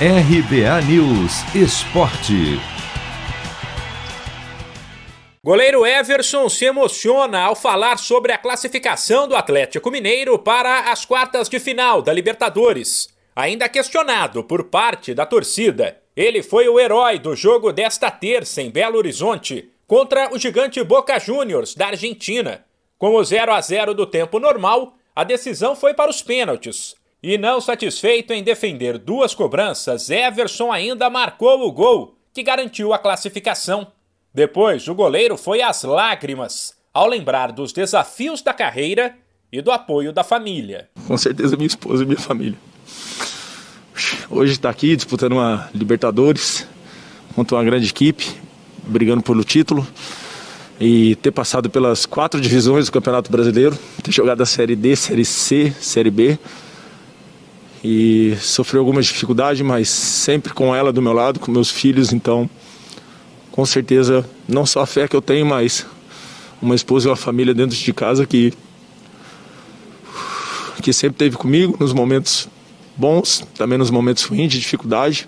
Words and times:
RBA 0.00 0.82
News 0.88 1.54
Esporte. 1.54 2.58
Goleiro 5.40 5.86
Everson 5.86 6.48
se 6.48 6.64
emociona 6.64 7.40
ao 7.40 7.54
falar 7.54 7.96
sobre 7.98 8.32
a 8.32 8.38
classificação 8.38 9.28
do 9.28 9.36
Atlético 9.36 9.92
Mineiro 9.92 10.36
para 10.36 10.90
as 10.90 11.04
quartas 11.04 11.48
de 11.48 11.60
final 11.60 12.02
da 12.02 12.12
Libertadores. 12.12 13.08
Ainda 13.36 13.68
questionado 13.68 14.42
por 14.42 14.64
parte 14.64 15.14
da 15.14 15.24
torcida, 15.24 15.96
ele 16.16 16.42
foi 16.42 16.68
o 16.68 16.80
herói 16.80 17.20
do 17.20 17.36
jogo 17.36 17.72
desta 17.72 18.10
terça 18.10 18.60
em 18.60 18.72
Belo 18.72 18.98
Horizonte 18.98 19.70
contra 19.86 20.34
o 20.34 20.38
gigante 20.40 20.82
Boca 20.82 21.20
Juniors 21.20 21.72
da 21.72 21.86
Argentina. 21.86 22.64
Com 22.98 23.14
o 23.14 23.22
0 23.22 23.52
a 23.52 23.60
0 23.60 23.94
do 23.94 24.06
tempo 24.06 24.40
normal, 24.40 24.96
a 25.14 25.22
decisão 25.22 25.76
foi 25.76 25.94
para 25.94 26.10
os 26.10 26.20
pênaltis. 26.20 26.96
E 27.26 27.38
não 27.38 27.58
satisfeito 27.58 28.34
em 28.34 28.42
defender 28.42 28.98
duas 28.98 29.34
cobranças, 29.34 30.10
Everson 30.10 30.70
ainda 30.70 31.08
marcou 31.08 31.66
o 31.66 31.72
gol 31.72 32.18
que 32.34 32.42
garantiu 32.42 32.92
a 32.92 32.98
classificação. 32.98 33.86
Depois, 34.34 34.86
o 34.88 34.94
goleiro 34.94 35.38
foi 35.38 35.62
às 35.62 35.84
lágrimas 35.84 36.74
ao 36.92 37.08
lembrar 37.08 37.50
dos 37.50 37.72
desafios 37.72 38.42
da 38.42 38.52
carreira 38.52 39.16
e 39.50 39.62
do 39.62 39.70
apoio 39.70 40.12
da 40.12 40.22
família. 40.22 40.90
Com 41.06 41.16
certeza, 41.16 41.56
minha 41.56 41.66
esposa 41.66 42.02
e 42.02 42.06
minha 42.06 42.18
família. 42.18 42.58
Hoje 44.28 44.52
está 44.52 44.68
aqui 44.68 44.94
disputando 44.94 45.32
uma 45.32 45.70
Libertadores 45.74 46.68
contra 47.34 47.56
uma 47.56 47.64
grande 47.64 47.88
equipe, 47.88 48.36
brigando 48.86 49.22
pelo 49.22 49.42
título 49.42 49.88
e 50.78 51.16
ter 51.16 51.30
passado 51.30 51.70
pelas 51.70 52.04
quatro 52.04 52.38
divisões 52.38 52.84
do 52.84 52.92
Campeonato 52.92 53.32
Brasileiro, 53.32 53.78
ter 54.02 54.12
jogado 54.12 54.42
a 54.42 54.46
Série 54.46 54.76
D, 54.76 54.94
Série 54.94 55.24
C, 55.24 55.72
Série 55.80 56.10
B 56.10 56.38
e 57.84 58.34
sofreu 58.40 58.80
algumas 58.80 59.04
dificuldades, 59.04 59.60
mas 59.60 59.90
sempre 59.90 60.54
com 60.54 60.74
ela 60.74 60.90
do 60.90 61.02
meu 61.02 61.12
lado, 61.12 61.38
com 61.38 61.52
meus 61.52 61.70
filhos, 61.70 62.14
então 62.14 62.48
com 63.52 63.66
certeza 63.66 64.28
não 64.48 64.64
só 64.64 64.80
a 64.80 64.86
fé 64.86 65.06
que 65.06 65.14
eu 65.14 65.20
tenho, 65.20 65.44
mas 65.44 65.86
uma 66.62 66.74
esposa 66.74 67.08
e 67.08 67.10
uma 67.10 67.16
família 67.16 67.52
dentro 67.52 67.76
de 67.76 67.92
casa 67.92 68.26
que 68.26 68.54
que 70.82 70.92
sempre 70.92 71.16
teve 71.16 71.36
comigo 71.36 71.76
nos 71.80 71.94
momentos 71.94 72.48
bons, 72.94 73.42
também 73.54 73.78
nos 73.78 73.90
momentos 73.90 74.22
ruins 74.24 74.50
de 74.50 74.60
dificuldade 74.60 75.26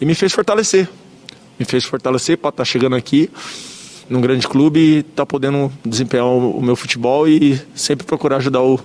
e 0.00 0.06
me 0.06 0.14
fez 0.14 0.32
fortalecer. 0.32 0.88
Me 1.58 1.66
fez 1.66 1.84
fortalecer 1.84 2.38
para 2.38 2.48
estar 2.48 2.62
tá 2.62 2.64
chegando 2.64 2.96
aqui 2.96 3.28
num 4.08 4.20
grande 4.20 4.48
clube 4.48 4.80
e 4.80 4.98
estar 4.98 5.16
tá 5.16 5.26
podendo 5.26 5.70
desempenhar 5.84 6.26
o, 6.26 6.62
meu 6.62 6.76
futebol 6.76 7.28
e 7.28 7.60
sempre 7.74 8.06
procurar 8.06 8.38
ajudar 8.38 8.62
o, 8.62 8.80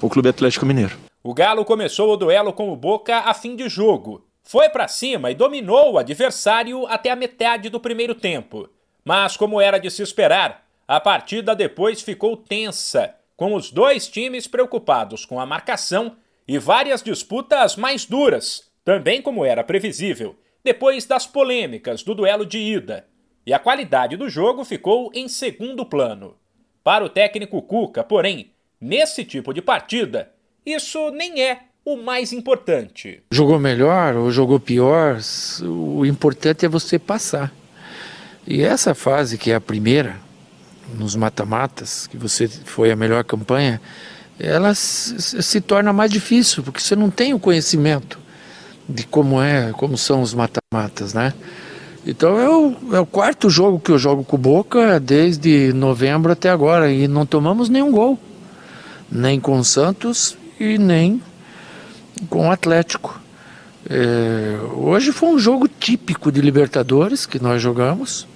o 0.00 0.08
Clube 0.08 0.28
Atlético 0.28 0.64
Mineiro. 0.64 1.03
O 1.26 1.32
Galo 1.32 1.64
começou 1.64 2.12
o 2.12 2.18
duelo 2.18 2.52
com 2.52 2.70
o 2.70 2.76
Boca 2.76 3.20
a 3.20 3.32
fim 3.32 3.56
de 3.56 3.66
jogo. 3.66 4.28
Foi 4.42 4.68
para 4.68 4.86
cima 4.86 5.30
e 5.30 5.34
dominou 5.34 5.94
o 5.94 5.98
adversário 5.98 6.86
até 6.86 7.10
a 7.10 7.16
metade 7.16 7.70
do 7.70 7.80
primeiro 7.80 8.14
tempo. 8.14 8.68
Mas, 9.02 9.34
como 9.34 9.58
era 9.58 9.78
de 9.78 9.90
se 9.90 10.02
esperar, 10.02 10.66
a 10.86 11.00
partida 11.00 11.56
depois 11.56 12.02
ficou 12.02 12.36
tensa, 12.36 13.14
com 13.38 13.54
os 13.54 13.70
dois 13.70 14.06
times 14.06 14.46
preocupados 14.46 15.24
com 15.24 15.40
a 15.40 15.46
marcação 15.46 16.14
e 16.46 16.58
várias 16.58 17.02
disputas 17.02 17.74
mais 17.74 18.04
duras, 18.04 18.70
também 18.84 19.22
como 19.22 19.46
era 19.46 19.64
previsível, 19.64 20.36
depois 20.62 21.06
das 21.06 21.26
polêmicas 21.26 22.02
do 22.02 22.14
duelo 22.14 22.44
de 22.44 22.58
ida. 22.58 23.08
E 23.46 23.54
a 23.54 23.58
qualidade 23.58 24.14
do 24.18 24.28
jogo 24.28 24.62
ficou 24.62 25.10
em 25.14 25.26
segundo 25.26 25.86
plano. 25.86 26.36
Para 26.82 27.02
o 27.02 27.08
técnico 27.08 27.62
Cuca, 27.62 28.04
porém, 28.04 28.52
nesse 28.78 29.24
tipo 29.24 29.54
de 29.54 29.62
partida, 29.62 30.33
isso 30.64 31.10
nem 31.10 31.42
é 31.42 31.60
o 31.84 31.96
mais 31.96 32.32
importante. 32.32 33.22
Jogou 33.30 33.58
melhor 33.58 34.16
ou 34.16 34.30
jogou 34.30 34.58
pior, 34.58 35.18
o 35.62 36.06
importante 36.06 36.64
é 36.64 36.68
você 36.68 36.98
passar. 36.98 37.52
E 38.46 38.62
essa 38.62 38.94
fase, 38.94 39.36
que 39.36 39.50
é 39.50 39.54
a 39.54 39.60
primeira, 39.60 40.16
nos 40.98 41.14
mata-matas, 41.14 42.06
que 42.06 42.16
você 42.16 42.48
foi 42.48 42.90
a 42.90 42.96
melhor 42.96 43.22
campanha, 43.24 43.80
ela 44.38 44.74
se, 44.74 45.60
torna 45.60 45.92
mais 45.92 46.10
difícil, 46.10 46.62
porque 46.62 46.80
você 46.80 46.96
não 46.96 47.10
tem 47.10 47.34
o 47.34 47.38
conhecimento 47.38 48.18
de 48.88 49.06
como 49.06 49.40
é, 49.40 49.72
como 49.72 49.96
são 49.96 50.20
os 50.20 50.34
mata-matas, 50.34 51.14
né? 51.14 51.32
Então 52.06 52.38
é 52.38 52.48
o, 52.50 52.96
é 52.96 53.00
o 53.00 53.06
quarto 53.06 53.48
jogo 53.48 53.78
que 53.78 53.90
eu 53.90 53.98
jogo 53.98 54.24
com 54.24 54.36
o 54.36 54.38
Boca 54.38 55.00
desde 55.00 55.72
novembro 55.72 56.32
até 56.32 56.50
agora 56.50 56.92
e 56.92 57.08
não 57.08 57.24
tomamos 57.24 57.70
nenhum 57.70 57.90
gol, 57.90 58.18
nem 59.10 59.40
com 59.40 59.58
o 59.58 59.64
Santos 59.64 60.36
e 60.70 60.78
nem 60.78 61.22
com 62.28 62.48
o 62.48 62.50
Atlético. 62.50 63.20
É, 63.88 64.58
hoje 64.74 65.12
foi 65.12 65.28
um 65.28 65.38
jogo 65.38 65.68
típico 65.68 66.32
de 66.32 66.40
Libertadores 66.40 67.26
que 67.26 67.42
nós 67.42 67.60
jogamos. 67.60 68.26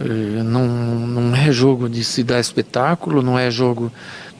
É, 0.00 0.04
não, 0.42 0.66
não 0.66 1.36
é 1.36 1.50
jogo 1.52 1.88
de 1.88 2.04
se 2.04 2.22
dar 2.22 2.40
espetáculo, 2.40 3.22
não 3.22 3.38
é 3.38 3.50
jogo 3.50 3.92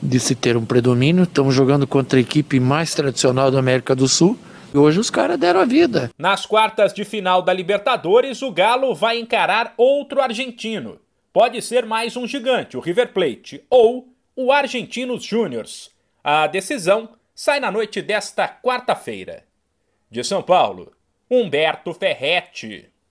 de 0.03 0.19
se 0.21 0.35
ter 0.35 0.57
um 0.57 0.65
predomínio. 0.65 1.25
Estamos 1.25 1.55
jogando 1.55 1.87
contra 1.87 2.19
a 2.19 2.23
equipe 2.23 2.61
mais 2.61 2.95
tradicional 2.95 3.51
da 3.51 3.59
América 3.59 3.95
do 3.95 4.09
Sul. 4.09 4.39
E 4.75 4.79
hoje 4.79 4.99
os 4.99 5.11
caras 5.11 5.39
deram 5.39 5.61
a 5.61 5.65
vida. 5.65 6.11
Nas 6.19 6.45
quartas 6.45 6.93
de 6.93 7.05
final 7.05 7.41
da 7.41 7.53
Libertadores, 7.53 8.43
o 8.43 8.51
Galo 8.51 8.95
vai 8.95 9.19
encarar 9.19 9.73
outro 9.77 10.21
argentino. 10.21 10.99
Pode 11.33 11.63
ser 11.63 11.87
mais 11.87 12.17
um 12.17 12.27
gigante, 12.27 12.77
o 12.77 12.81
River 12.81 13.13
Plate, 13.13 13.63
ou 13.71 14.09
o 14.35 14.53
Argentinos 14.53 15.25
Júniors. 15.25 15.91
A 16.29 16.49
decisão 16.49 17.17
sai 17.33 17.61
na 17.61 17.71
noite 17.71 18.03
desta 18.03 18.49
quarta-feira. 18.49 19.45
De 20.11 20.25
São 20.25 20.43
Paulo, 20.43 20.93
Humberto 21.31 21.95
Ferretti. 21.95 22.93